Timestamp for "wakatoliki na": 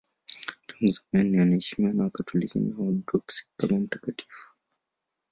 2.03-2.75